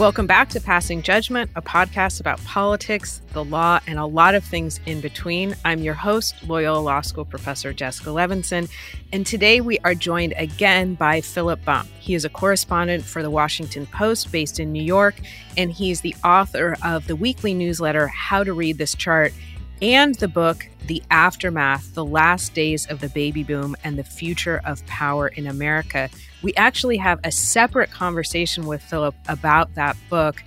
[0.00, 4.42] Welcome back to Passing Judgment, a podcast about politics, the law, and a lot of
[4.42, 5.54] things in between.
[5.62, 8.70] I'm your host, Loyola Law School professor Jessica Levinson,
[9.12, 11.86] and today we are joined again by Philip Bump.
[11.98, 15.16] He is a correspondent for the Washington Post based in New York,
[15.58, 19.34] and he's the author of the weekly newsletter, How to Read This Chart,
[19.82, 24.62] and the book, The Aftermath The Last Days of the Baby Boom and the Future
[24.64, 26.08] of Power in America.
[26.42, 30.42] We actually have a separate conversation with Philip about that book.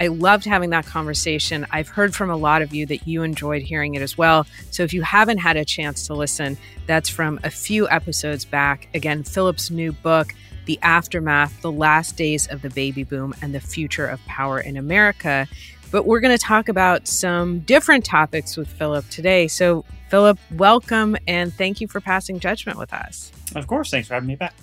[0.00, 1.66] I loved having that conversation.
[1.70, 4.46] I've heard from a lot of you that you enjoyed hearing it as well.
[4.70, 6.56] So if you haven't had a chance to listen,
[6.86, 8.88] that's from a few episodes back.
[8.94, 10.34] Again, Philip's new book,
[10.66, 14.76] The Aftermath The Last Days of the Baby Boom and the Future of Power in
[14.76, 15.48] America.
[15.90, 19.48] But we're going to talk about some different topics with Philip today.
[19.48, 23.32] So, Philip, welcome and thank you for passing judgment with us.
[23.56, 23.90] Of course.
[23.90, 24.54] Thanks for having me back.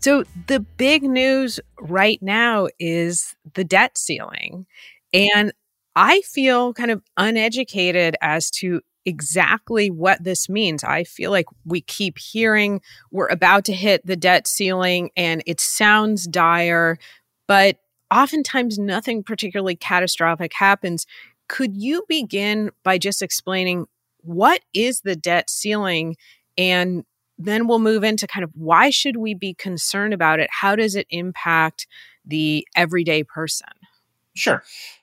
[0.00, 4.66] So, the big news right now is the debt ceiling.
[5.12, 5.52] And
[5.94, 10.84] I feel kind of uneducated as to exactly what this means.
[10.84, 15.60] I feel like we keep hearing we're about to hit the debt ceiling and it
[15.60, 16.98] sounds dire,
[17.48, 17.78] but
[18.10, 21.06] oftentimes nothing particularly catastrophic happens.
[21.48, 23.86] Could you begin by just explaining
[24.22, 26.16] what is the debt ceiling
[26.56, 27.04] and
[27.40, 30.50] then we'll move into kind of why should we be concerned about it?
[30.50, 31.86] How does it impact
[32.24, 33.68] the everyday person?
[34.34, 34.62] Sure.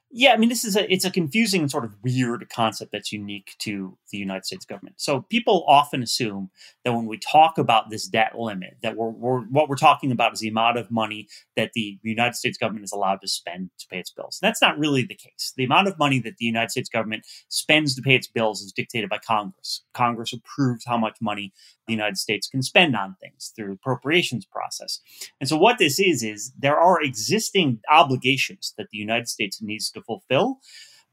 [0.09, 3.55] Yeah, I mean, this is a it's a confusing sort of weird concept that's unique
[3.59, 4.95] to the United States government.
[5.01, 6.49] So people often assume
[6.85, 10.31] that when we talk about this debt limit, that we're, we're what we're talking about
[10.31, 11.27] is the amount of money
[11.57, 14.39] that the United States government is allowed to spend to pay its bills.
[14.41, 15.51] And that's not really the case.
[15.57, 18.71] The amount of money that the United States government spends to pay its bills is
[18.71, 19.83] dictated by Congress.
[19.93, 21.51] Congress approves how much money
[21.87, 24.99] the United States can spend on things through appropriations process.
[25.39, 29.89] And so what this is is there are existing obligations that the United States needs
[29.91, 30.59] to fulfill,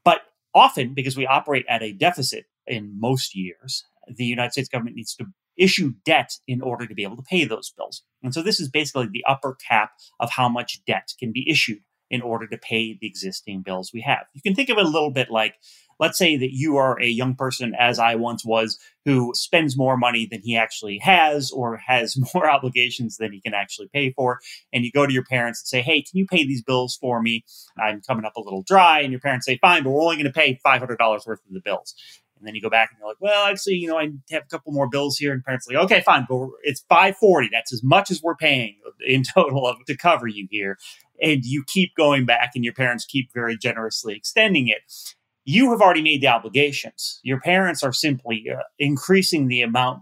[0.03, 0.21] but
[0.53, 5.15] often because we operate at a deficit in most years, the United States government needs
[5.15, 5.25] to
[5.57, 8.03] issue debt in order to be able to pay those bills.
[8.21, 11.79] And so this is basically the upper cap of how much debt can be issued
[12.09, 14.25] in order to pay the existing bills we have.
[14.33, 15.55] You can think of it a little bit like
[15.99, 19.97] let's say that you are a young person, as I once was, who spends more
[19.97, 24.39] money than he actually has or has more obligations than he can actually pay for.
[24.73, 27.21] And you go to your parents and say, Hey, can you pay these bills for
[27.21, 27.45] me?
[27.77, 29.01] I'm coming up a little dry.
[29.01, 31.61] And your parents say, Fine, but we're only going to pay $500 worth of the
[31.61, 31.95] bills.
[32.37, 34.47] And then you go back and you're like, well, actually, you know, I have a
[34.47, 35.31] couple more bills here.
[35.31, 37.49] And parents are like, okay, fine, but it's 540.
[37.51, 38.75] That's as much as we're paying
[39.07, 40.77] in total of, to cover you here.
[41.21, 45.81] And you keep going back and your parents keep very generously extending it you have
[45.81, 47.19] already made the obligations.
[47.23, 50.01] Your parents are simply uh, increasing the amount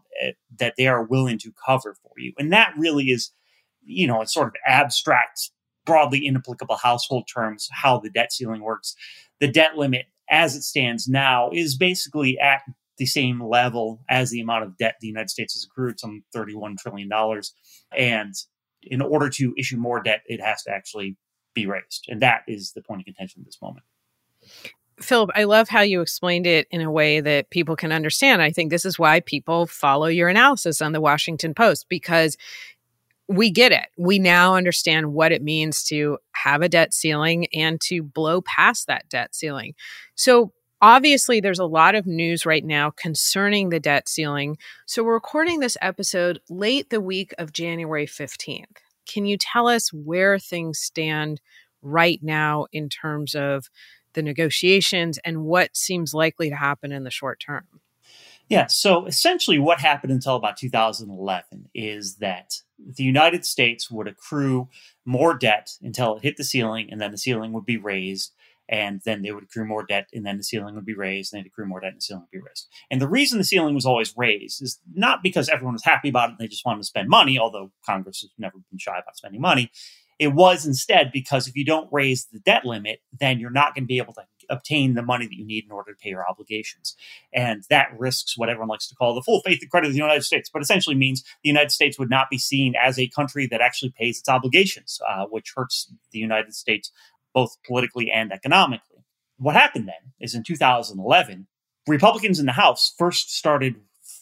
[0.58, 2.34] that they are willing to cover for you.
[2.38, 3.32] And that really is,
[3.84, 5.52] you know, a sort of abstract,
[5.86, 8.96] broadly inapplicable household terms, how the debt ceiling works.
[9.42, 12.62] The debt limit as it stands now is basically at
[12.98, 16.78] the same level as the amount of debt the United States has accrued, some $31
[16.78, 17.10] trillion.
[17.98, 18.34] And
[18.82, 21.18] in order to issue more debt, it has to actually
[21.54, 22.06] be raised.
[22.08, 23.84] And that is the point of contention at this moment.
[25.04, 28.42] Philip, I love how you explained it in a way that people can understand.
[28.42, 32.38] I think this is why people follow your analysis on the Washington Post because
[33.28, 33.88] we get it.
[33.98, 38.88] We now understand what it means to have a debt ceiling and to blow past
[38.88, 39.76] that debt ceiling.
[40.16, 44.58] So, obviously, there's a lot of news right now concerning the debt ceiling.
[44.86, 48.78] So, we're recording this episode late the week of January 15th.
[49.08, 51.42] Can you tell us where things stand
[51.82, 53.70] right now in terms of
[54.14, 57.66] the negotiations and what seems likely to happen in the short term?
[58.50, 64.68] Yeah, so essentially what happened until about 2011 is that the United States would accrue
[65.06, 68.34] more debt until it hit the ceiling, and then the ceiling would be raised,
[68.68, 71.42] and then they would accrue more debt, and then the ceiling would be raised, and
[71.42, 72.68] they'd accrue more debt, and the ceiling would be raised.
[72.92, 76.30] And the reason the ceiling was always raised is not because everyone was happy about
[76.30, 79.18] it and they just wanted to spend money, although Congress has never been shy about
[79.18, 79.72] spending money.
[80.24, 83.84] It was instead because if you don't raise the debt limit, then you're not going
[83.84, 86.26] to be able to obtain the money that you need in order to pay your
[86.26, 86.96] obligations.
[87.34, 90.00] And that risks what everyone likes to call the full faith and credit of the
[90.00, 93.48] United States, but essentially means the United States would not be seen as a country
[93.48, 96.90] that actually pays its obligations, uh, which hurts the United States
[97.34, 99.04] both politically and economically.
[99.38, 101.48] What happened then is in 2011,
[101.86, 103.76] Republicans in the House first started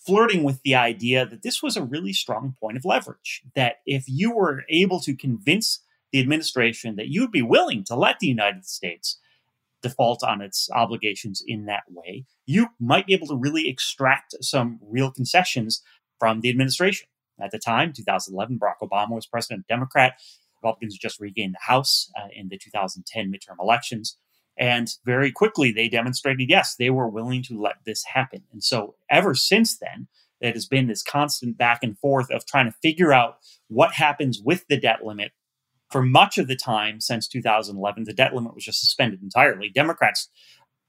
[0.06, 3.44] flirting with the idea that this was a really strong point of leverage.
[3.56, 7.96] That if you were able to convince the administration that you would be willing to
[7.96, 9.18] let the United States
[9.82, 14.80] default on its obligations in that way, you might be able to really extract some
[14.82, 15.82] real concessions
[16.20, 17.08] from the administration.
[17.42, 20.14] At the time, 2011, Barack Obama was president, Democrat.
[20.62, 24.18] Republicans just regained the House uh, in the 2010 midterm elections.
[24.58, 28.44] And very quickly, they demonstrated yes, they were willing to let this happen.
[28.52, 30.08] And so, ever since then,
[30.40, 33.38] it has been this constant back and forth of trying to figure out
[33.70, 35.32] what happens with the debt limit.
[35.92, 39.70] For much of the time since 2011, the debt limit was just suspended entirely.
[39.70, 40.30] Democrats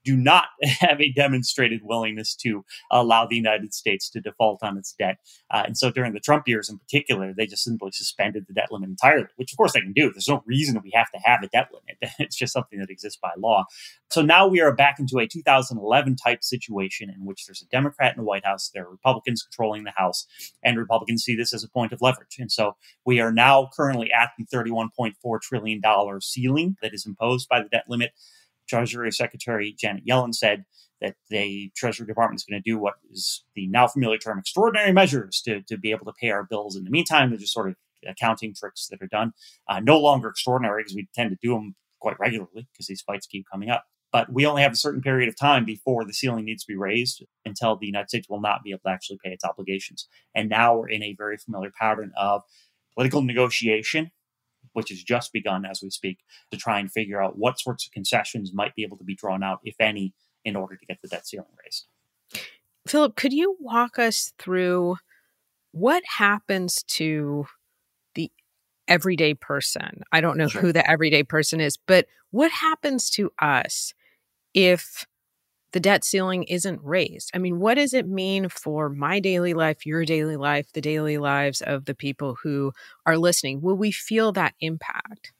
[0.03, 0.45] do not
[0.79, 5.17] have a demonstrated willingness to allow the United States to default on its debt.
[5.51, 8.71] Uh, and so during the Trump years in particular, they just simply suspended the debt
[8.71, 10.11] limit entirely, which of course they can do.
[10.11, 12.13] There's no reason we have to have a debt limit.
[12.23, 13.65] It's just something that exists by law.
[14.09, 18.13] So now we are back into a 2011 type situation in which there's a Democrat
[18.15, 20.25] in the White House, there are Republicans controlling the House,
[20.63, 22.37] and Republicans see this as a point of leverage.
[22.39, 25.81] And so we are now currently at the $31.4 trillion
[26.21, 28.11] ceiling that is imposed by the debt limit.
[28.73, 30.65] Treasury Secretary Janet Yellen said
[30.99, 34.91] that the Treasury Department is going to do what is the now familiar term extraordinary
[34.91, 36.75] measures to, to be able to pay our bills.
[36.75, 37.75] In the meantime, they're just sort of
[38.07, 39.33] accounting tricks that are done.
[39.69, 43.27] Uh, no longer extraordinary because we tend to do them quite regularly because these fights
[43.27, 43.85] keep coming up.
[44.11, 46.77] But we only have a certain period of time before the ceiling needs to be
[46.77, 50.07] raised until the United States will not be able to actually pay its obligations.
[50.35, 52.41] And now we're in a very familiar pattern of
[52.95, 54.11] political negotiation
[54.73, 56.19] which has just begun as we speak,
[56.51, 59.43] to try and figure out what sorts of concessions might be able to be drawn
[59.43, 60.13] out, if any,
[60.45, 61.85] in order to get the debt ceiling raised.
[62.87, 64.97] Philip, could you walk us through
[65.71, 67.45] what happens to
[68.15, 68.31] the
[68.87, 70.03] everyday person?
[70.11, 70.61] I don't know sure.
[70.61, 73.93] who the everyday person is, but what happens to us
[74.53, 75.05] if
[75.73, 77.31] the debt ceiling isn't raised.
[77.33, 81.17] I mean, what does it mean for my daily life, your daily life, the daily
[81.17, 82.71] lives of the people who
[83.05, 83.61] are listening?
[83.61, 85.33] Will we feel that impact?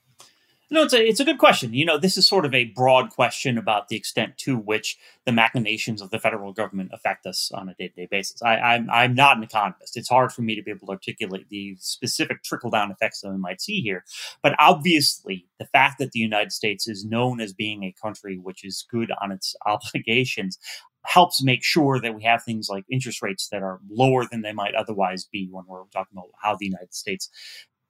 [0.74, 1.72] No, it's a it's a good question.
[1.76, 5.32] You know, this is sort of a broad question about the extent to which the
[5.32, 8.42] machinations of the federal government affect us on a day to day basis.
[8.42, 9.96] I, I'm I'm not an economist.
[9.96, 13.30] It's hard for me to be able to articulate the specific trickle down effects that
[13.30, 14.04] we might see here.
[14.42, 18.66] But obviously, the fact that the United States is known as being a country which
[18.66, 20.58] is good on its obligations
[21.06, 24.54] helps make sure that we have things like interest rates that are lower than they
[24.54, 27.30] might otherwise be when we're talking about how the United States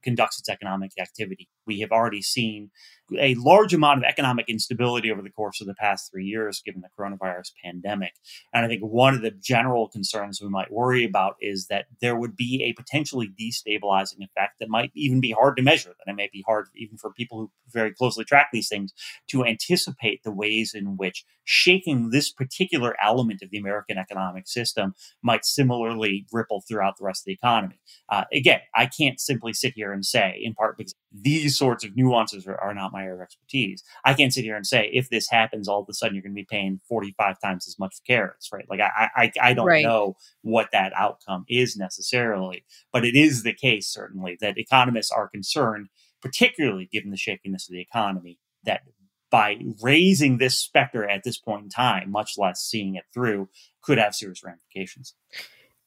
[0.03, 1.49] conducts its economic activity.
[1.65, 2.71] We have already seen
[3.17, 6.81] a large amount of economic instability over the course of the past three years, given
[6.81, 8.13] the coronavirus pandemic.
[8.53, 12.15] And I think one of the general concerns we might worry about is that there
[12.15, 16.15] would be a potentially destabilizing effect that might even be hard to measure, that it
[16.15, 18.93] may be hard even for people who very closely track these things
[19.29, 24.93] to anticipate the ways in which shaking this particular element of the American economic system
[25.21, 27.79] might similarly ripple throughout the rest of the economy.
[28.09, 31.95] Uh, again, I can't simply sit here and say, in part because these sorts of
[31.95, 33.83] nuances are, are not my area of expertise.
[34.03, 36.33] I can't sit here and say if this happens, all of a sudden you're going
[36.33, 38.65] to be paying 45 times as much for carrots, right?
[38.69, 39.83] Like I, I, I don't right.
[39.83, 45.29] know what that outcome is necessarily, but it is the case certainly that economists are
[45.29, 45.87] concerned,
[46.21, 48.81] particularly given the shakiness of the economy, that
[49.29, 53.49] by raising this specter at this point in time, much less seeing it through,
[53.81, 55.15] could have serious ramifications.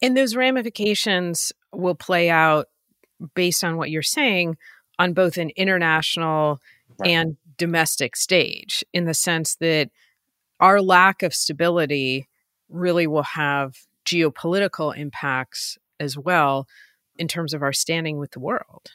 [0.03, 2.67] And those ramifications will play out
[3.35, 4.57] based on what you're saying
[4.99, 6.61] on both an international
[6.99, 7.11] right.
[7.11, 9.91] and domestic stage in the sense that
[10.61, 12.29] our lack of stability
[12.69, 16.67] really will have geopolitical impacts as well
[17.19, 18.91] in terms of our standing with the world.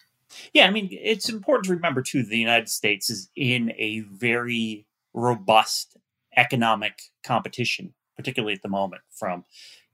[0.54, 4.86] Yeah, I mean, it's important to remember too the United States is in a very
[5.14, 5.98] robust
[6.38, 9.44] economic competition, particularly at the moment from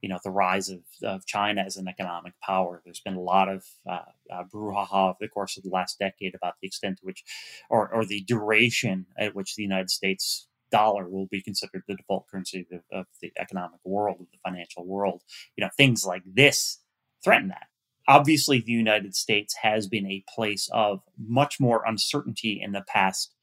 [0.01, 2.82] you know the rise of, of China as an economic power.
[2.84, 4.01] There's been a lot of uh,
[4.32, 7.24] uh, brouhaha over the course of the last decade about the extent to which,
[7.70, 12.27] or, or the duration at which the United States dollar will be considered the default
[12.30, 15.24] currency of, of the economic world, of the financial world.
[15.56, 16.80] You know, things like this
[17.24, 17.68] threaten that.
[18.08, 23.34] Obviously, the United States has been a place of much more uncertainty in the past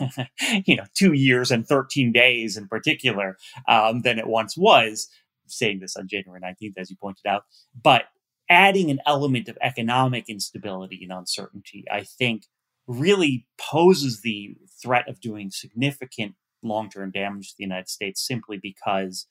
[0.64, 3.36] you know, two years and 13 days in particular
[3.68, 5.08] um, than it once was
[5.46, 7.44] saying this on January 19th, as you pointed out,
[7.80, 8.04] but
[8.48, 12.44] adding an element of economic instability and uncertainty, I think,
[12.86, 18.58] really poses the threat of doing significant long term damage to the United States simply
[18.62, 19.26] because,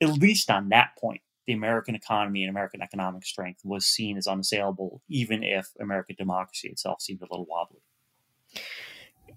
[0.00, 4.26] at least on that point, the American economy and American economic strength was seen as
[4.26, 7.80] unassailable, even if American democracy itself seemed a little wobbly.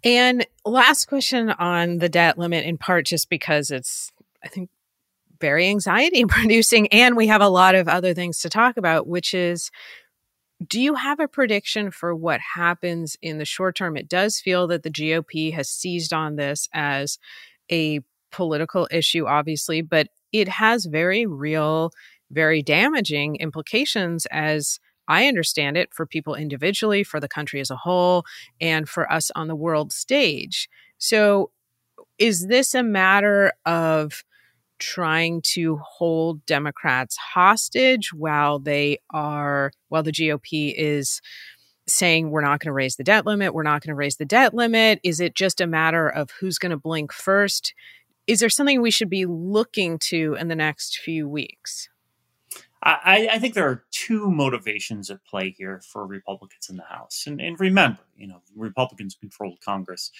[0.03, 4.11] And last question on the debt limit, in part just because it's,
[4.43, 4.69] I think,
[5.41, 6.87] very anxiety producing.
[6.87, 9.71] And we have a lot of other things to talk about, which is
[10.65, 13.97] do you have a prediction for what happens in the short term?
[13.97, 17.17] It does feel that the GOP has seized on this as
[17.71, 21.91] a political issue, obviously, but it has very real,
[22.29, 27.75] very damaging implications as I understand it, for people individually, for the country as a
[27.75, 28.23] whole,
[28.61, 30.69] and for us on the world stage.
[30.99, 31.51] So,
[32.17, 34.23] is this a matter of
[34.81, 41.21] trying to hold Democrats hostage while they are, while the GOP is
[41.87, 44.25] saying we're not going to raise the debt limit, we're not going to raise the
[44.25, 44.99] debt limit?
[45.03, 47.73] Is it just a matter of who's going to blink first?
[48.27, 51.89] Is there something we should be looking to in the next few weeks?
[52.83, 57.25] I, I, think there are two motivations at play here for Republicans in the House.
[57.27, 60.11] And, and remember, you know, Republicans controlled Congress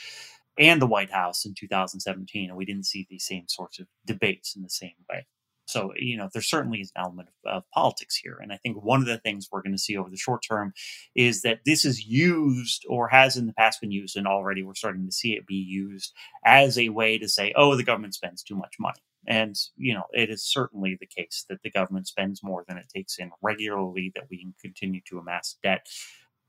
[0.58, 4.56] and the White House in 2017, and we didn't see these same sorts of debates
[4.56, 5.26] in the same way.
[5.72, 8.38] So, you know, there certainly is an element of, of, politics here.
[8.42, 10.74] And I think one of the things we're going to see over the short term
[11.16, 14.74] is that this is used or has in the past been used, and already we're
[14.74, 16.14] starting to see it be used
[16.46, 19.00] as a way to say, oh, the government spends too much money.
[19.28, 22.90] And, you know, it is certainly the case that the government spends more than it
[22.94, 25.88] takes in regularly, that we can continue to amass debt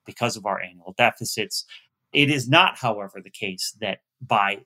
[0.06, 1.64] because of our annual deficits.
[2.12, 4.58] It is not, however, the case that by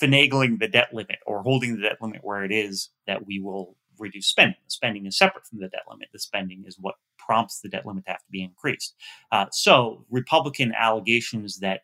[0.00, 3.76] finagling the debt limit or holding the debt limit where it is, that we will
[3.98, 4.56] reduce spending.
[4.68, 6.08] Spending is separate from the debt limit.
[6.12, 8.94] The spending is what prompts the debt limit to have to be increased.
[9.30, 11.82] Uh, so, Republican allegations that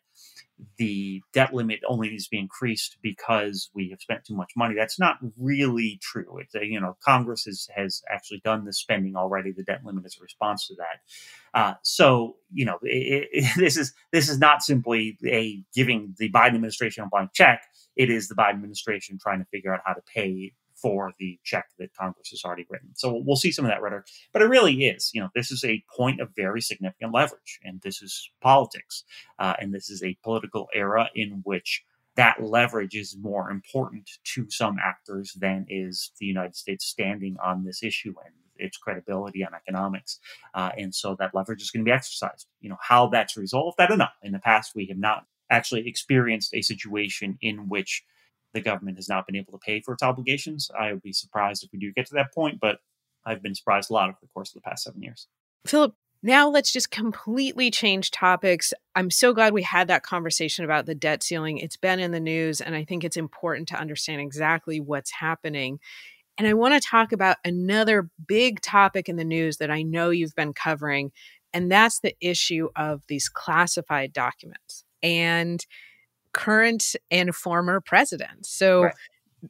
[0.77, 4.75] the debt limit only needs to be increased because we have spent too much money.
[4.75, 6.39] That's not really true.
[6.39, 9.51] It's you know Congress has has actually done the spending already.
[9.51, 11.59] The debt limit is a response to that.
[11.59, 16.31] Uh, so you know it, it, this is this is not simply a giving the
[16.31, 17.63] Biden administration a blank check.
[17.95, 21.65] It is the Biden administration trying to figure out how to pay for the check
[21.77, 22.89] that Congress has already written.
[22.95, 25.63] So we'll see some of that rhetoric, but it really is, you know, this is
[25.63, 29.03] a point of very significant leverage, and this is politics,
[29.39, 31.83] uh, and this is a political era in which
[32.15, 37.63] that leverage is more important to some actors than is the United States standing on
[37.63, 40.19] this issue and its credibility on economics.
[40.53, 42.47] Uh, and so that leverage is going to be exercised.
[42.59, 44.07] You know, how that's resolved, I don't know.
[44.21, 48.03] In the past, we have not actually experienced a situation in which
[48.53, 50.69] the government has not been able to pay for its obligations.
[50.77, 52.79] I would be surprised if we do get to that point, but
[53.25, 55.27] I've been surprised a lot over the course of the past seven years.
[55.67, 58.73] Philip, now let's just completely change topics.
[58.95, 61.59] I'm so glad we had that conversation about the debt ceiling.
[61.59, 65.79] It's been in the news, and I think it's important to understand exactly what's happening.
[66.37, 70.09] And I want to talk about another big topic in the news that I know
[70.09, 71.11] you've been covering,
[71.53, 74.83] and that's the issue of these classified documents.
[75.01, 75.65] And
[76.33, 78.49] current and former presidents.
[78.49, 78.95] So right.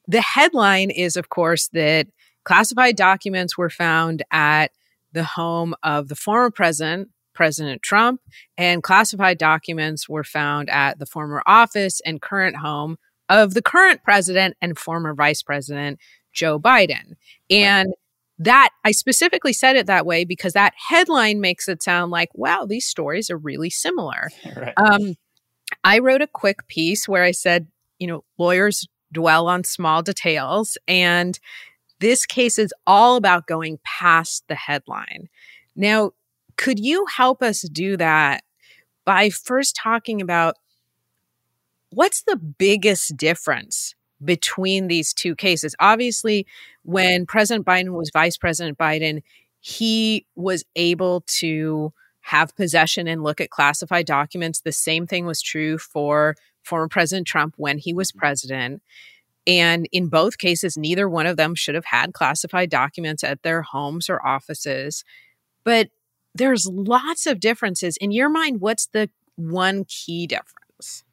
[0.08, 2.08] the headline is, of course, that
[2.44, 4.72] classified documents were found at
[5.12, 8.22] the home of the former president, President Trump,
[8.58, 12.98] and classified documents were found at the former office and current home
[13.30, 16.00] of the current president and former vice president,
[16.34, 17.14] Joe Biden.
[17.50, 17.94] And
[18.40, 22.66] that I specifically said it that way because that headline makes it sound like, wow,
[22.66, 24.30] these stories are really similar.
[24.56, 24.74] Right.
[24.78, 25.16] Um,
[25.84, 27.68] I wrote a quick piece where I said,
[28.00, 30.78] you know, lawyers dwell on small details.
[30.88, 31.40] And
[32.00, 35.30] this case is all about going past the headline.
[35.76, 36.12] Now,
[36.58, 38.44] could you help us do that
[39.06, 40.56] by first talking about
[41.92, 45.76] what's the biggest difference between these two cases?
[45.80, 46.46] Obviously,
[46.84, 49.22] when President Biden was Vice President Biden,
[49.62, 51.94] he was able to
[52.30, 54.62] have possession and look at classified documents.
[54.62, 58.20] The same thing was true for former President Trump when he was mm-hmm.
[58.20, 58.82] president.
[59.48, 63.64] And in both cases, neither one of them should have had classified documents at their
[63.64, 65.04] homes or offices.
[65.64, 65.90] But
[66.36, 67.98] there's lots of differences.
[67.98, 71.04] In your mind, what's the one key difference?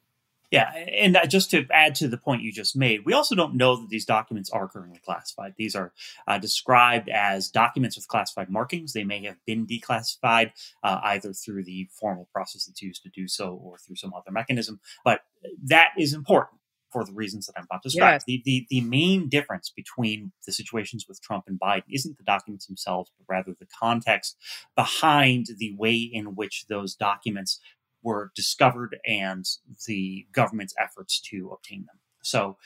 [0.49, 3.75] Yeah, and just to add to the point you just made, we also don't know
[3.75, 5.55] that these documents are currently classified.
[5.57, 5.91] These are
[6.25, 8.93] uh, described as documents with classified markings.
[8.93, 10.51] They may have been declassified
[10.83, 14.31] uh, either through the formal process that's used to do so or through some other
[14.31, 14.79] mechanism.
[15.03, 15.21] But
[15.65, 16.61] that is important
[16.91, 18.13] for the reasons that I'm about to describe.
[18.13, 18.23] Yes.
[18.25, 22.65] The, the, the main difference between the situations with Trump and Biden isn't the documents
[22.65, 24.37] themselves, but rather the context
[24.75, 27.59] behind the way in which those documents
[28.03, 29.45] were discovered and
[29.87, 31.97] the government's efforts to obtain them.
[32.23, 32.57] So,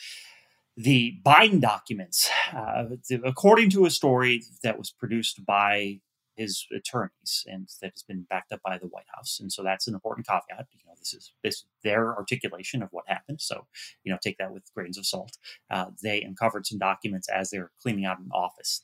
[0.77, 2.85] the Biden documents, uh,
[3.25, 5.99] according to a story that was produced by
[6.37, 9.87] his attorneys and that has been backed up by the White House, and so that's
[9.87, 10.67] an important caveat.
[10.71, 13.41] You know, this is this their articulation of what happened.
[13.41, 13.67] So,
[14.03, 15.37] you know, take that with grains of salt.
[15.69, 18.83] Uh, they uncovered some documents as they were cleaning out an office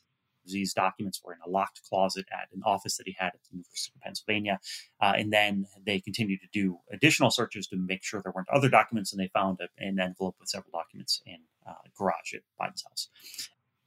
[0.52, 3.52] these documents were in a locked closet at an office that he had at the
[3.52, 4.60] University of Pennsylvania.
[5.02, 8.70] Uh, and then they continued to do additional searches to make sure there weren't other
[8.70, 11.38] documents, and they found an envelope with several documents in
[11.68, 13.10] uh, a garage at Biden's house.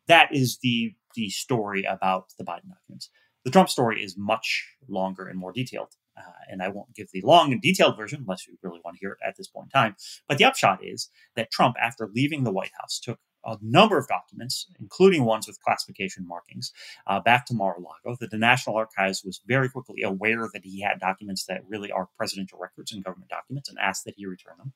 [0.06, 3.10] That is the the story about the Biden documents.
[3.44, 5.94] The Trump story is much longer and more detailed.
[6.16, 9.00] Uh, and I won't give the long and detailed version unless you really want to
[9.00, 9.96] hear it at this point in time.
[10.28, 14.08] But the upshot is that Trump, after leaving the White House, took a number of
[14.08, 16.72] documents, including ones with classification markings,
[17.06, 18.16] uh, back to Mar-a-Lago.
[18.20, 22.08] That the National Archives was very quickly aware that he had documents that really are
[22.16, 24.72] presidential records and government documents, and asked that he return them.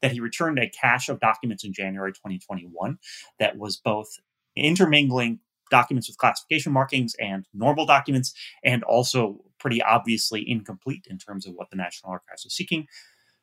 [0.00, 2.98] That he returned a cache of documents in January 2021
[3.38, 4.08] that was both
[4.56, 5.40] intermingling
[5.70, 11.54] documents with classification markings and normal documents, and also pretty obviously incomplete in terms of
[11.54, 12.86] what the National Archives was seeking.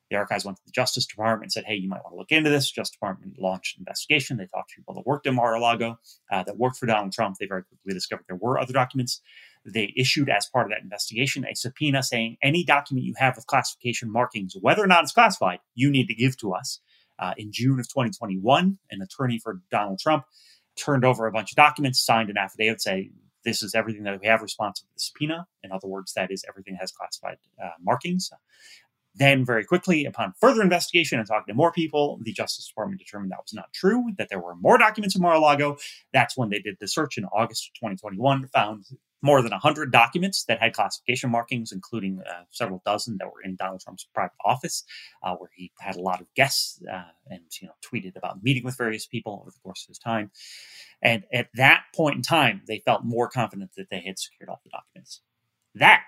[0.10, 2.32] The archives went to the Justice Department and said, hey, you might want to look
[2.32, 2.72] into this.
[2.72, 4.38] Justice Department launched an investigation.
[4.38, 6.00] They talked to people that worked in Mar-a-Lago,
[6.32, 7.38] uh, that worked for Donald Trump.
[7.39, 9.22] They very quickly discovered there were other documents.
[9.66, 13.46] They issued, as part of that investigation, a subpoena saying any document you have with
[13.46, 16.80] classification markings, whether or not it's classified, you need to give to us.
[17.20, 20.24] Uh, in June of 2021, an attorney for Donald Trump
[20.78, 23.12] turned over a bunch of documents, signed an affidavit saying
[23.44, 25.48] this is everything that we have responsive to the subpoena.
[25.63, 28.32] In other words, that is everything that has classified uh, markings.
[29.20, 33.32] Then, very quickly, upon further investigation and talking to more people, the Justice Department determined
[33.32, 35.78] that was not true, that there were more documents in Mar a Lago.
[36.14, 38.86] That's when they did the search in August of 2021, found
[39.22, 43.58] more than 100 documents that had classification markings, including uh, several dozen that were in
[43.58, 44.86] Donald Trump's private office,
[45.22, 48.64] uh, where he had a lot of guests uh, and you know tweeted about meeting
[48.64, 50.32] with various people over the course of his time.
[51.02, 54.62] And at that point in time, they felt more confident that they had secured all
[54.64, 55.22] the documents.
[55.76, 56.04] That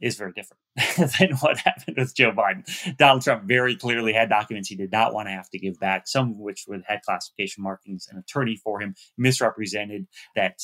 [0.00, 0.60] is very different
[1.18, 2.96] than what happened with Joe Biden.
[2.96, 6.06] Donald Trump very clearly had documents he did not want to have to give back,
[6.06, 8.08] some of which would had classification markings.
[8.10, 10.58] An attorney for him misrepresented that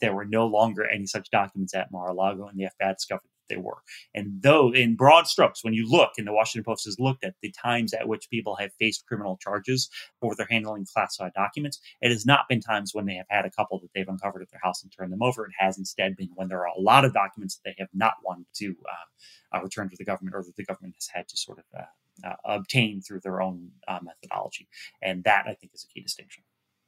[0.00, 3.78] there were no longer any such documents at Mar-a-Lago, and the FBI discovered they were.
[4.14, 7.34] And though, in broad strokes, when you look, and the Washington Post has looked at
[7.42, 9.88] the times at which people have faced criminal charges
[10.20, 13.50] for their handling classified documents, it has not been times when they have had a
[13.50, 15.44] couple that they've uncovered at their house and turned them over.
[15.44, 18.14] It has instead been when there are a lot of documents that they have not
[18.24, 21.36] wanted to uh, uh, return to the government, or that the government has had to
[21.36, 24.68] sort of uh, uh obtain through their own uh, methodology.
[25.02, 26.42] And that, I think, is a key distinction.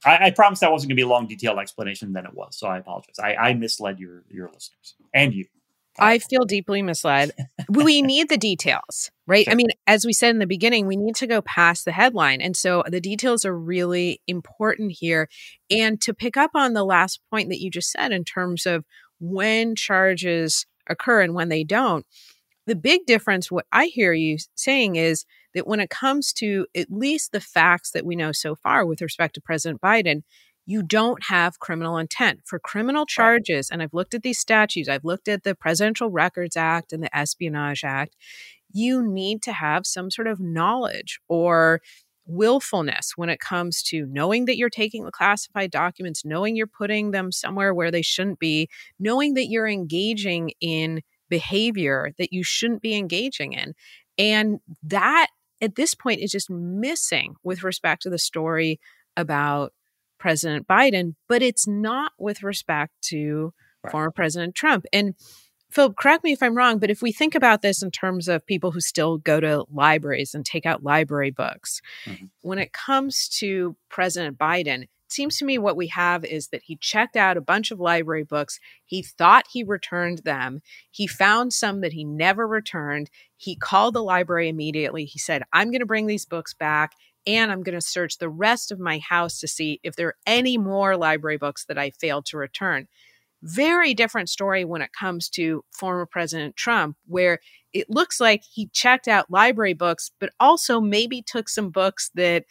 [0.04, 2.12] I, I promised that wasn't going to be a long, detailed explanation.
[2.12, 3.18] than it was, so I apologize.
[3.18, 5.46] I, I misled your your listeners and you.
[5.98, 7.32] I feel deeply misled.
[7.68, 9.44] we need the details, right?
[9.44, 9.52] Sure.
[9.52, 12.40] I mean, as we said in the beginning, we need to go past the headline.
[12.40, 15.28] And so the details are really important here.
[15.70, 18.84] And to pick up on the last point that you just said in terms of
[19.18, 22.06] when charges occur and when they don't,
[22.66, 25.24] the big difference, what I hear you saying is
[25.54, 29.02] that when it comes to at least the facts that we know so far with
[29.02, 30.22] respect to President Biden,
[30.66, 32.40] you don't have criminal intent.
[32.44, 36.56] For criminal charges, and I've looked at these statutes, I've looked at the Presidential Records
[36.56, 38.16] Act and the Espionage Act,
[38.72, 41.80] you need to have some sort of knowledge or
[42.26, 47.10] willfulness when it comes to knowing that you're taking the classified documents, knowing you're putting
[47.10, 48.68] them somewhere where they shouldn't be,
[49.00, 53.74] knowing that you're engaging in behavior that you shouldn't be engaging in.
[54.18, 55.28] And that
[55.60, 58.80] at this point is just missing with respect to the story
[59.16, 59.72] about
[60.20, 63.52] President Biden, but it's not with respect to
[63.82, 63.90] right.
[63.90, 64.84] former President Trump.
[64.92, 65.14] And
[65.70, 68.46] Philip, correct me if I'm wrong, but if we think about this in terms of
[68.46, 72.26] people who still go to libraries and take out library books, mm-hmm.
[72.42, 76.62] when it comes to President Biden, it seems to me what we have is that
[76.64, 78.58] he checked out a bunch of library books.
[78.84, 80.60] He thought he returned them.
[80.90, 83.10] He found some that he never returned.
[83.36, 85.04] He called the library immediately.
[85.04, 86.92] He said, I'm going to bring these books back
[87.26, 90.16] and I'm going to search the rest of my house to see if there are
[90.26, 92.88] any more library books that I failed to return.
[93.42, 97.40] Very different story when it comes to former President Trump, where
[97.72, 102.44] it looks like he checked out library books, but also maybe took some books that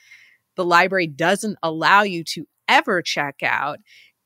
[0.55, 3.79] the library doesn't allow you to ever check out,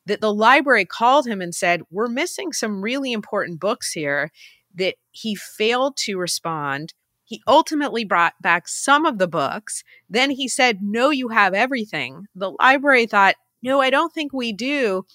[0.05, 4.31] that the library called him and said, We're missing some really important books here,
[4.75, 6.93] that he failed to respond.
[7.25, 9.83] He ultimately brought back some of the books.
[10.09, 12.25] Then he said, No, you have everything.
[12.35, 15.05] The library thought, No, I don't think we do.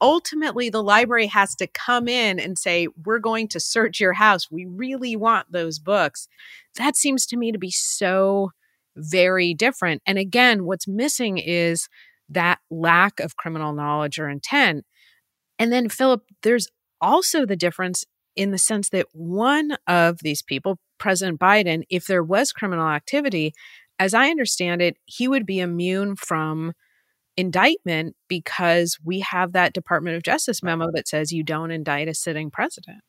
[0.00, 4.50] Ultimately, the library has to come in and say, We're going to search your house.
[4.50, 6.26] We really want those books.
[6.76, 8.50] That seems to me to be so
[8.96, 10.02] very different.
[10.06, 11.88] And again, what's missing is
[12.28, 14.84] that lack of criminal knowledge or intent.
[15.58, 16.68] And then, Philip, there's
[17.00, 18.04] also the difference
[18.36, 23.52] in the sense that one of these people, President Biden, if there was criminal activity,
[23.98, 26.72] as I understand it, he would be immune from
[27.36, 32.14] indictment because we have that Department of Justice memo that says you don't indict a
[32.14, 33.02] sitting president.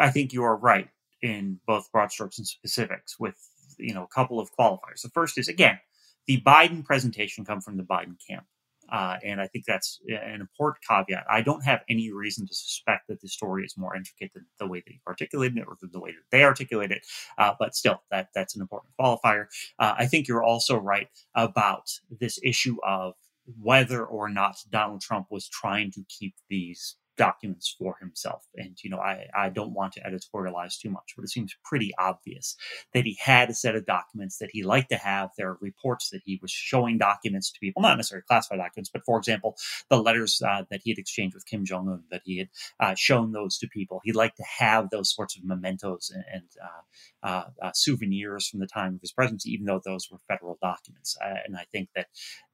[0.00, 0.88] I think you are right
[1.22, 3.36] in both broad strokes and specifics with
[3.78, 5.02] you know a couple of qualifiers.
[5.02, 5.78] The first is again,
[6.26, 8.44] the Biden presentation come from the Biden camp.
[8.90, 11.24] Uh, and I think that's an important caveat.
[11.28, 14.66] I don't have any reason to suspect that the story is more intricate than the
[14.66, 17.06] way that you articulated it or the way that they articulate it.
[17.38, 19.46] Uh, but still, that that's an important qualifier.
[19.78, 23.14] Uh, I think you're also right about this issue of
[23.60, 28.46] whether or not Donald Trump was trying to keep these documents for himself.
[28.56, 31.92] And, you know, I, I don't want to editorialize too much, but it seems pretty
[31.98, 32.56] obvious
[32.92, 35.30] that he had a set of documents that he liked to have.
[35.36, 39.04] There are reports that he was showing documents to people, not necessarily classified documents, but
[39.04, 39.56] for example,
[39.90, 42.48] the letters uh, that he had exchanged with Kim Jong un, that he had
[42.80, 44.00] uh, shown those to people.
[44.04, 48.60] He liked to have those sorts of mementos and, and uh, uh, uh souvenirs from
[48.60, 51.16] the time of his presidency, even though those were federal documents.
[51.24, 52.06] Uh, and I think that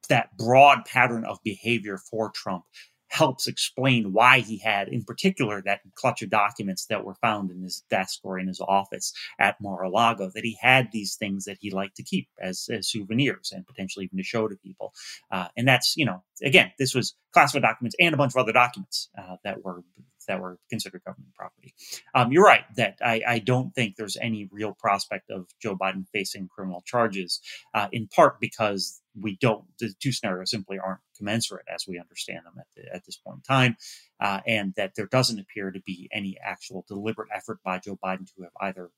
[0.09, 2.65] that broad pattern of behavior for Trump
[3.11, 7.61] helps explain why he had, in particular, that clutch of documents that were found in
[7.61, 11.71] his desk or in his office at Mar-a-Lago, that he had these things that he
[11.71, 14.93] liked to keep as, as souvenirs and potentially even to show to people.
[15.29, 18.53] Uh, and that's, you know, again, this was classified documents and a bunch of other
[18.53, 19.83] documents uh, that were
[20.27, 21.73] that were considered government property.
[22.13, 26.05] Um, you're right that I, I, don't think there's any real prospect of Joe Biden
[26.13, 27.41] facing criminal charges,
[27.73, 32.45] uh, in part because we don't the two scenarios simply aren't commensurate as we understand
[32.45, 33.77] them at, the, at this point in time,
[34.19, 38.27] uh, and that there doesn't appear to be any actual deliberate effort by Joe Biden
[38.35, 38.89] to have either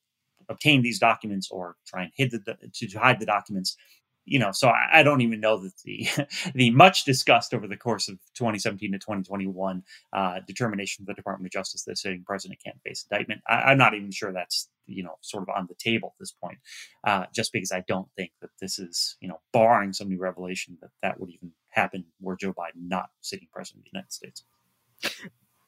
[0.50, 3.78] obtained these documents or try and hide the, to hide the documents
[4.26, 6.08] you know, so I, I, don't even know that the
[6.56, 11.48] the much discussed over the course of 2017 to 2021 uh, determination of the Department
[11.48, 13.42] of Justice that sitting president can't face indictment.
[13.48, 16.32] I, am not even sure that's you know sort of on the table at this
[16.32, 16.58] point,
[17.06, 20.78] uh, just because I don't think that this is you know barring some new revelation
[20.82, 24.44] that that would even happen were Joe Biden not sitting president of the United States.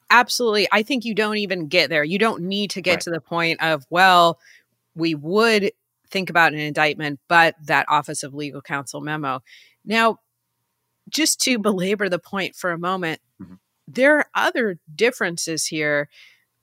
[0.09, 2.03] Absolutely, I think you don't even get there.
[2.03, 3.01] You don't need to get right.
[3.01, 4.39] to the point of well,
[4.95, 5.71] we would
[6.09, 9.41] think about an indictment, but that Office of Legal Counsel memo.
[9.83, 10.19] Now,
[11.09, 13.55] just to belabor the point for a moment, mm-hmm.
[13.87, 16.09] there are other differences here.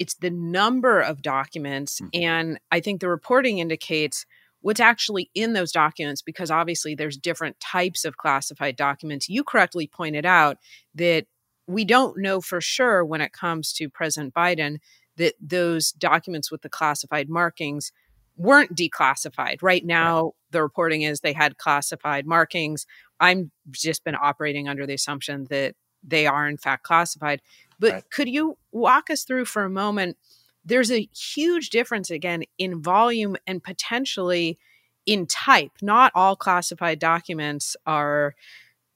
[0.02, 2.20] It's the number of documents, mm-hmm.
[2.20, 4.26] and I think the reporting indicates
[4.60, 9.28] what's actually in those documents because obviously there's different types of classified documents.
[9.28, 10.58] You correctly pointed out
[10.96, 11.26] that
[11.68, 14.78] we don't know for sure when it comes to President Biden
[15.18, 17.92] that those documents with the classified markings
[18.36, 19.62] weren't declassified.
[19.62, 20.32] Right now, right.
[20.50, 22.86] the reporting is they had classified markings.
[23.20, 27.40] I'm just been operating under the assumption that they are in fact classified.
[27.82, 28.10] But right.
[28.10, 30.16] could you walk us through for a moment?
[30.64, 34.56] There's a huge difference again in volume and potentially
[35.04, 35.72] in type.
[35.82, 38.36] Not all classified documents are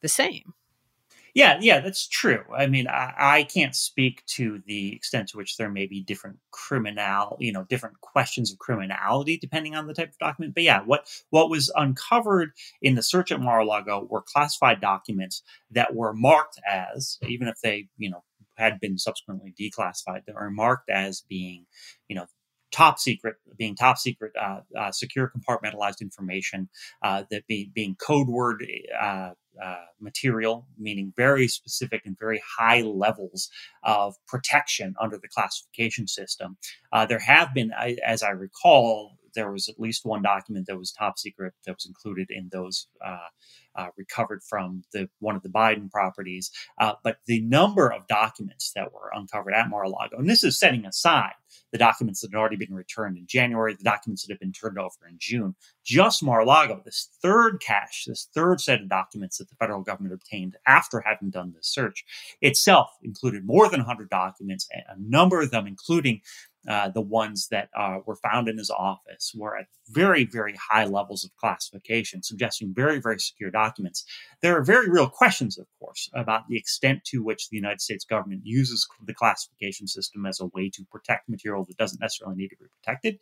[0.02, 0.54] the same.
[1.36, 2.44] Yeah, yeah, that's true.
[2.56, 6.38] I mean, I, I, can't speak to the extent to which there may be different
[6.50, 10.54] criminal, you know, different questions of criminality depending on the type of document.
[10.54, 15.94] But yeah, what what was uncovered in the search at Mar-a-Lago were classified documents that
[15.94, 20.88] were marked as, even if they, you know, had been subsequently declassified, that are marked
[20.88, 21.66] as being,
[22.08, 22.24] you know,
[22.72, 26.68] top secret, being top secret, uh, uh, secure compartmentalized information,
[27.02, 28.66] uh, that be, being code word
[29.00, 29.30] uh,
[29.62, 33.48] uh, material, meaning very specific and very high levels
[33.82, 36.56] of protection under the classification system.
[36.92, 37.72] Uh, there have been,
[38.04, 41.86] as I recall, there was at least one document that was top secret that was
[41.86, 43.28] included in those uh,
[43.76, 46.50] uh, recovered from the one of the Biden properties.
[46.80, 50.84] Uh, but the number of documents that were uncovered at Mar-a-Lago, and this is setting
[50.86, 51.34] aside
[51.72, 54.78] the documents that had already been returned in January, the documents that have been turned
[54.78, 59.56] over in June, just Mar-a-Lago, this third cache, this third set of documents that the
[59.56, 62.04] federal government obtained after having done this search
[62.40, 66.20] itself included more than 100 documents, a number of them including
[66.68, 70.84] uh, the ones that uh, were found in his office were at very, very high
[70.84, 74.04] levels of classification, suggesting very, very secure documents.
[74.42, 78.04] There are very real questions, of course, about the extent to which the United States
[78.04, 82.48] government uses the classification system as a way to protect material that doesn't necessarily need
[82.48, 83.18] to be protected.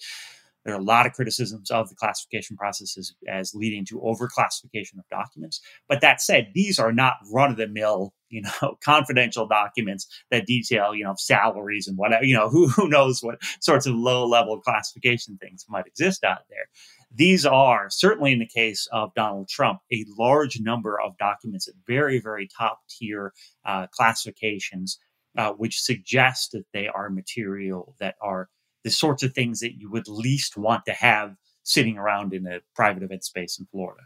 [0.65, 5.09] There are a lot of criticisms of the classification processes as, leading to overclassification of
[5.11, 5.61] documents.
[5.89, 10.47] But that said, these are not run of the mill, you know, confidential documents that
[10.47, 14.27] detail, you know, salaries and whatever, you know, who, who knows what sorts of low
[14.27, 16.67] level classification things might exist out there.
[17.15, 21.75] These are, certainly in the case of Donald Trump, a large number of documents at
[21.87, 23.33] very, very top tier
[23.65, 24.99] uh, classifications,
[25.37, 28.49] uh, which suggest that they are material that are
[28.85, 32.61] the sorts of things that you would least want to have sitting around in a
[32.77, 34.03] private event space in Florida.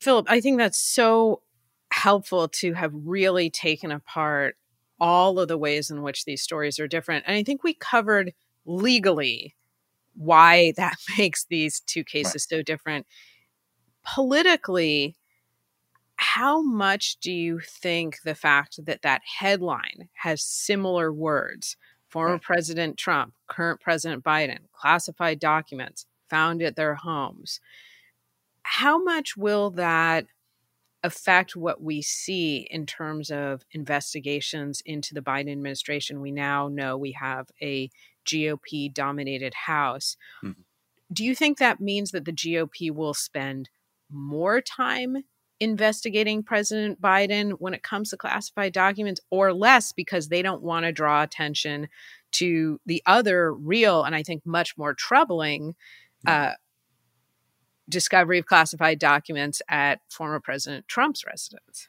[0.00, 1.42] Philip, I think that's so
[1.92, 4.56] helpful to have really taken apart
[4.98, 7.24] all of the ways in which these stories are different.
[7.26, 8.32] And I think we covered
[8.64, 9.54] legally
[10.14, 12.58] why that makes these two cases right.
[12.58, 13.06] so different.
[14.04, 15.16] Politically,
[16.16, 21.76] how much do you think the fact that that headline has similar words
[22.16, 22.42] former right.
[22.42, 27.60] president trump current president biden classified documents found at their homes
[28.62, 30.24] how much will that
[31.04, 36.96] affect what we see in terms of investigations into the biden administration we now know
[36.96, 37.90] we have a
[38.26, 40.62] gop dominated house mm-hmm.
[41.12, 43.68] do you think that means that the gop will spend
[44.10, 45.18] more time
[45.60, 50.84] investigating President Biden when it comes to classified documents or less because they don't want
[50.84, 51.88] to draw attention
[52.32, 55.74] to the other real and I think much more troubling
[56.26, 56.52] uh,
[57.88, 61.88] discovery of classified documents at former President Trump's residence.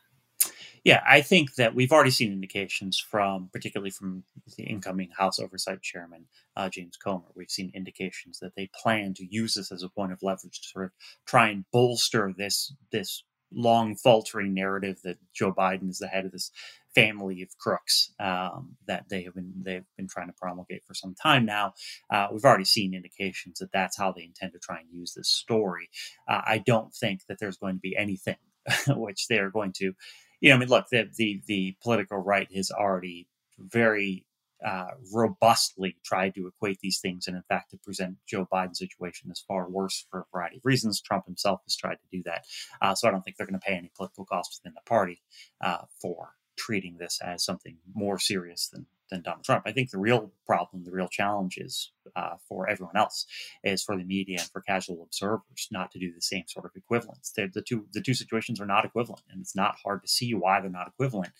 [0.83, 4.23] Yeah, I think that we've already seen indications from, particularly from
[4.55, 7.25] the incoming House Oversight Chairman, uh, James Comer.
[7.35, 10.67] We've seen indications that they plan to use this as a point of leverage to
[10.67, 10.91] sort of
[11.25, 16.31] try and bolster this this long faltering narrative that Joe Biden is the head of
[16.31, 16.51] this
[16.95, 21.15] family of crooks um, that they have been they've been trying to promulgate for some
[21.15, 21.73] time now.
[22.09, 25.29] Uh, we've already seen indications that that's how they intend to try and use this
[25.29, 25.89] story.
[26.27, 28.37] Uh, I don't think that there's going to be anything
[28.89, 29.93] which they're going to,
[30.41, 33.27] you know, I mean, look, the the, the political right has already
[33.59, 34.25] very
[34.65, 39.29] uh, robustly tried to equate these things, and in fact, to present Joe Biden's situation
[39.31, 41.01] as far worse for a variety of reasons.
[41.01, 42.45] Trump himself has tried to do that,
[42.81, 45.21] uh, so I don't think they're going to pay any political costs within the party
[45.61, 49.63] uh, for treating this as something more serious than than Donald Trump.
[49.65, 53.25] I think the real problem, the real challenge is uh, for everyone else,
[53.63, 56.71] is for the media and for casual observers not to do the same sort of
[56.75, 57.31] equivalence.
[57.35, 60.33] They're, the two the two situations are not equivalent, and it's not hard to see
[60.33, 61.31] why they're not equivalent.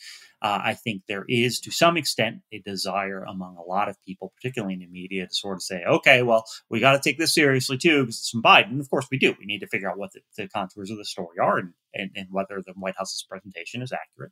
[0.42, 4.34] Uh, I think there is, to some extent, a desire among a lot of people,
[4.36, 7.34] particularly in the media, to sort of say, okay, well, we got to take this
[7.34, 8.80] seriously too, because it's from Biden.
[8.80, 9.36] Of course, we do.
[9.40, 12.12] We need to figure out what the, the contours of the story are and, and,
[12.16, 14.32] and, whether the White House's presentation is accurate.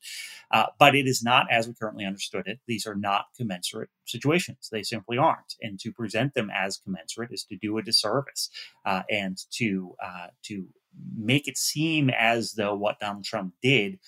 [0.52, 4.70] Uh, but it is not, as we currently understood it, these are not commensurate situations.
[4.72, 5.56] They simply aren't.
[5.62, 8.50] And to present them as commensurate is to do a disservice
[8.86, 10.68] uh, and to uh, to
[11.18, 14.00] make it seem as though what Donald Trump did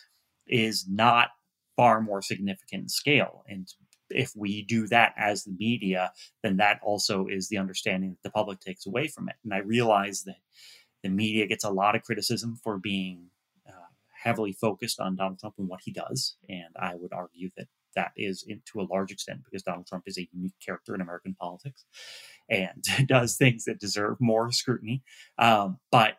[0.48, 1.30] is not
[1.76, 3.44] far more significant in scale.
[3.48, 3.68] And
[4.10, 6.12] if we do that as the media,
[6.44, 9.36] then that also is the understanding that the public takes away from it.
[9.44, 10.38] And I realize that
[11.04, 13.30] the media gets a lot of criticism for being
[14.24, 16.38] heavily focused on Donald Trump and what he does.
[16.50, 20.04] And I would argue that that is in, to a large extent because Donald Trump
[20.06, 21.86] is a unique character in American politics
[22.50, 25.04] and does things that deserve more scrutiny.
[25.38, 26.18] Um, but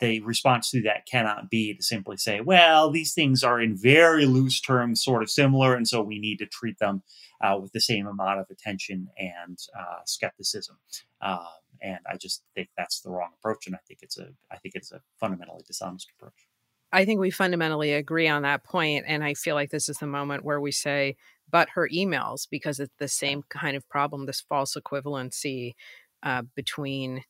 [0.00, 4.26] the response to that cannot be to simply say, well, these things are in very
[4.26, 7.02] loose terms sort of similar, and so we need to treat them
[7.40, 10.76] uh, with the same amount of attention and uh, skepticism.
[11.22, 11.38] Um,
[11.80, 14.74] and I just think that's the wrong approach, and I think it's a I think
[14.74, 16.47] it's a fundamentally dishonest approach.
[16.92, 20.06] I think we fundamentally agree on that point, and I feel like this is the
[20.06, 21.16] moment where we say,
[21.50, 25.74] "But her emails," because it's the same kind of problem, this false equivalency
[26.22, 27.24] uh, between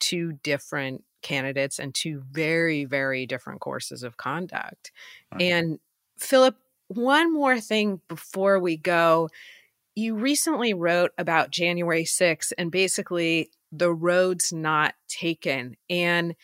[0.00, 4.92] two different candidates and two very, very different courses of conduct.
[5.32, 5.40] Mm-hmm.
[5.42, 5.78] And
[6.18, 6.56] Philip,
[6.88, 9.28] one more thing before we go.
[9.94, 15.76] You recently wrote about January 6th and basically the roads not taken.
[15.90, 16.34] And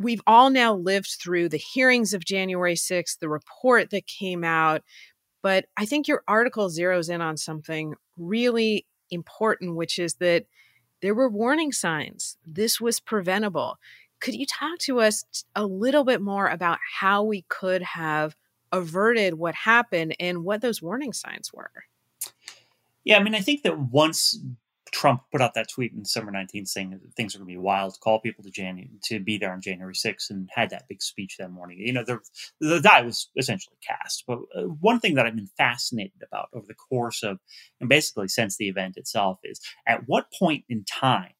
[0.00, 4.82] we've all now lived through the hearings of January 6th, the report that came out.
[5.42, 10.46] But I think your article zeroes in on something really important, which is that
[11.02, 12.38] there were warning signs.
[12.46, 13.78] This was preventable.
[14.20, 18.36] Could you talk to us a little bit more about how we could have
[18.72, 21.70] averted what happened and what those warning signs were?
[23.04, 24.38] Yeah, I mean, I think that once
[24.92, 27.58] Trump put out that tweet in December 19th saying that things are going to be
[27.58, 31.02] wild, call people to January to be there on January 6th, and had that big
[31.02, 31.78] speech that morning.
[31.78, 32.18] You know, the
[32.60, 34.24] the die was essentially cast.
[34.26, 37.38] But uh, one thing that I've been fascinated about over the course of,
[37.80, 41.32] and basically since the event itself, is at what point in time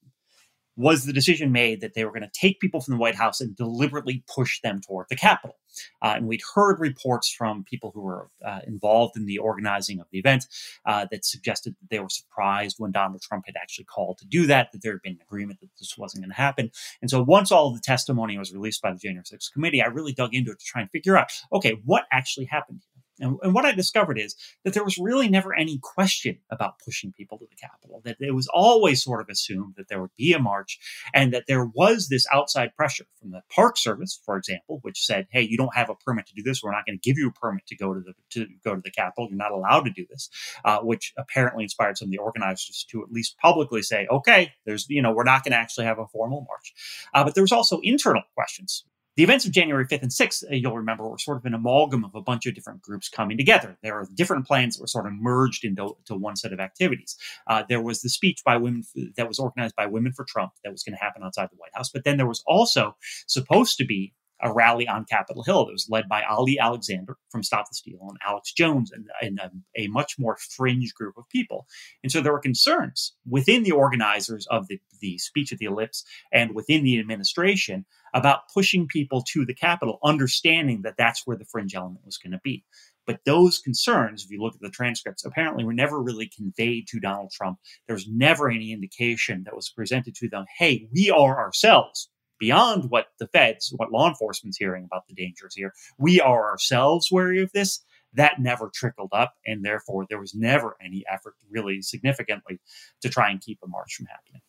[0.77, 3.41] was the decision made that they were going to take people from the White House
[3.41, 5.57] and deliberately push them toward the Capitol.
[6.03, 10.07] Uh, and we'd heard reports from people who were uh, involved in the organizing of
[10.11, 10.47] the event
[10.87, 14.47] uh, that suggested that they were surprised when Donald Trump had actually called to do
[14.47, 16.71] that, that there had been an agreement that this wasn't going to happen.
[17.01, 20.13] And so once all the testimony was released by the January 6th committee, I really
[20.13, 22.83] dug into it to try and figure out okay, what actually happened
[23.21, 27.13] and, and, what I discovered is that there was really never any question about pushing
[27.13, 30.33] people to the Capitol, that it was always sort of assumed that there would be
[30.33, 30.79] a march
[31.15, 35.27] and that there was this outside pressure from the Park Service, for example, which said,
[35.31, 36.63] hey, you don't have a permit to do this.
[36.63, 38.81] We're not going to give you a permit to go to the to go to
[38.81, 39.29] the Capitol.
[39.29, 40.31] You're not allowed to do this,
[40.65, 44.87] uh, which apparently inspired some of the organizers to at least publicly say, okay, there's,
[44.89, 46.73] you know, we're not going to actually have a formal march.
[47.15, 48.85] Uh, but there was also internal questions
[49.17, 52.05] the events of January 5th and 6th, uh, you'll remember, were sort of an amalgam
[52.05, 53.77] of a bunch of different groups coming together.
[53.83, 57.17] There are different plans that were sort of merged into one set of activities.
[57.47, 58.85] Uh, there was the speech by women
[59.17, 61.75] that was organized by Women for Trump that was going to happen outside the White
[61.75, 61.91] House.
[61.91, 62.97] But then there was also
[63.27, 67.43] supposed to be a rally on Capitol Hill that was led by Ali Alexander from
[67.43, 71.29] Stop the Steal and Alex Jones and, and a, a, much more fringe group of
[71.29, 71.67] people.
[72.03, 76.05] And so there were concerns within the organizers of the, the speech at the ellipse
[76.33, 81.45] and within the administration about pushing people to the Capitol, understanding that that's where the
[81.45, 82.65] fringe element was going to be.
[83.07, 87.01] But those concerns, if you look at the transcripts, apparently were never really conveyed to
[87.01, 87.59] Donald Trump.
[87.87, 92.09] There was never any indication that was presented to them, hey, we are ourselves
[92.41, 95.73] beyond what the feds, what law enforcement's hearing about the dangers here.
[95.99, 97.85] We are ourselves wary of this.
[98.15, 102.59] That never trickled up, and therefore there was never any effort, really significantly,
[103.03, 104.43] to try and keep a march from happening.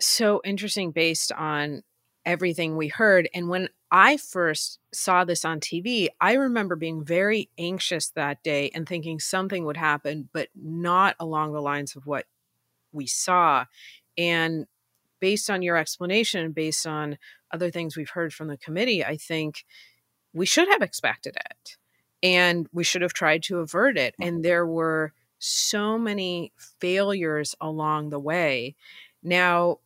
[0.00, 1.84] So interesting, based on
[2.24, 3.28] everything we heard.
[3.32, 8.70] And when I first saw this on TV, I remember being very anxious that day
[8.74, 12.26] and thinking something would happen, but not along the lines of what
[12.90, 13.66] we saw.
[14.18, 14.66] And
[15.20, 17.18] based on your explanation, based on
[17.52, 19.64] other things we've heard from the committee, I think
[20.32, 21.76] we should have expected it
[22.22, 24.14] and we should have tried to avert it.
[24.20, 28.74] And there were so many failures along the way.
[29.22, 29.78] Now,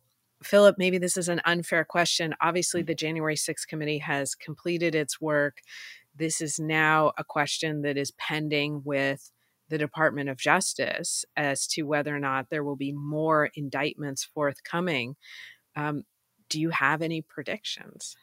[0.43, 2.33] Philip, maybe this is an unfair question.
[2.41, 2.87] Obviously, mm.
[2.87, 5.57] the January 6th committee has completed its work.
[6.15, 9.31] This is now a question that is pending with
[9.71, 15.15] the Department of Justice as to whether or not there will be more indictments forthcoming.
[15.75, 16.03] Um,
[16.49, 18.15] do you have any predictions?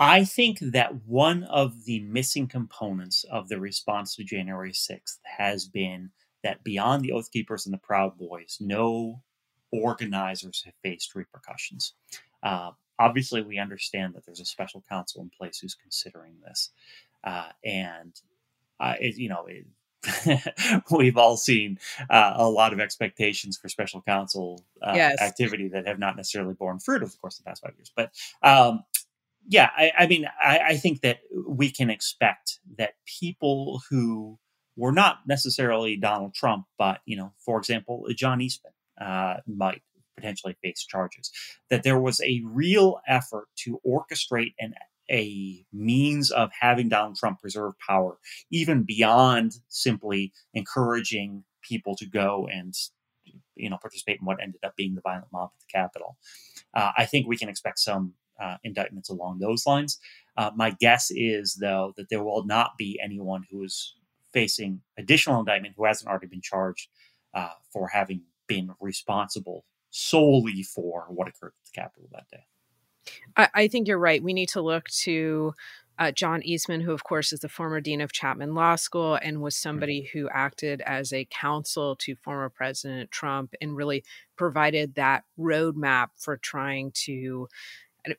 [0.00, 5.66] I think that one of the missing components of the response to January 6th has
[5.66, 6.10] been
[6.42, 9.22] that beyond the Oath Keepers and the Proud Boys, no
[9.72, 11.94] organizers have faced repercussions.
[12.42, 16.70] Uh, obviously, we understand that there's a special counsel in place who's considering this.
[17.24, 18.20] Uh, and
[18.80, 19.66] uh, it, you know, it,
[20.90, 25.20] we've all seen uh, a lot of expectations for special counsel uh, yes.
[25.20, 27.92] activity that have not necessarily borne fruit over the course of the past five years.
[27.94, 28.12] But
[28.42, 28.84] um,
[29.48, 34.38] yeah, I, I mean, I, I, think that we can expect that people who
[34.76, 39.82] were not necessarily Donald Trump, but you know, for example, John Eastman uh, might
[40.16, 41.30] potentially face charges.
[41.70, 44.74] That there was a real effort to orchestrate an
[45.10, 48.18] a means of having Donald Trump preserve power,
[48.50, 52.74] even beyond simply encouraging people to go and
[53.56, 56.16] you know participate in what ended up being the violent mob at the Capitol.
[56.74, 59.98] Uh, I think we can expect some uh, indictments along those lines.
[60.36, 63.94] Uh, my guess is, though, that there will not be anyone who is
[64.32, 66.88] facing additional indictment who hasn't already been charged
[67.34, 72.44] uh, for having been responsible solely for what occurred at the Capitol that day.
[73.36, 74.22] I, I think you're right.
[74.22, 75.54] We need to look to
[75.98, 79.40] uh, John Eastman, who, of course, is the former dean of Chapman Law School and
[79.40, 79.68] was mm-hmm.
[79.68, 84.04] somebody who acted as a counsel to former President Trump and really
[84.36, 87.48] provided that roadmap for trying to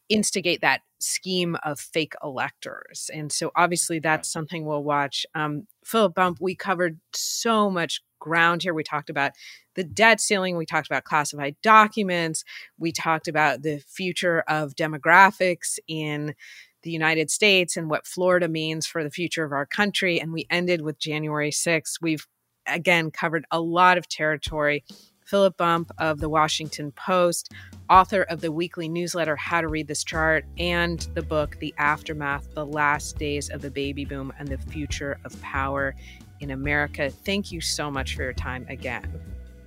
[0.10, 3.10] instigate that scheme of fake electors.
[3.13, 5.25] And so, obviously, that's something we'll watch.
[5.34, 8.74] Um, Philip Bump, we covered so much ground here.
[8.74, 9.32] We talked about
[9.76, 10.58] the debt ceiling.
[10.58, 12.44] We talked about classified documents.
[12.78, 16.36] We talked about the future of demographics in
[16.84, 20.20] the United States and what Florida means for the future of our country.
[20.20, 21.96] And we ended with January 6th.
[22.02, 22.28] We've
[22.68, 24.84] again covered a lot of territory.
[25.26, 27.54] Philip Bump of the Washington Post,
[27.88, 32.52] author of the weekly newsletter How to Read This Chart, and the book The Aftermath
[32.56, 35.94] The Last Days of the Baby Boom and the Future of Power
[36.39, 37.10] in America.
[37.10, 39.12] Thank you so much for your time again.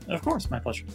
[0.09, 0.87] Of course, my pleasure.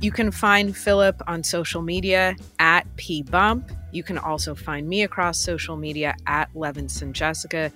[0.00, 3.74] You can find Philip on social media at pbump.
[3.92, 7.72] You can also find me across social media at Levinson Jessica.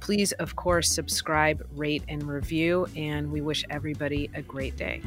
[0.00, 5.00] Please, of course, subscribe, rate, and review, and we wish everybody a great day.